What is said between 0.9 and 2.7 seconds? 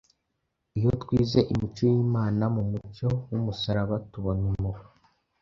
twize imico y’Imana mu